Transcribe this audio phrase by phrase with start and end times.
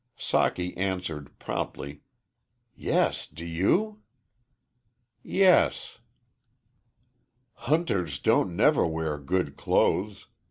[0.17, 2.01] Socky answered, promptly,
[2.75, 4.01] "Yes; do you?"
[5.21, 5.99] "Yes."
[7.53, 10.25] "Hunters don't never wear good clothes."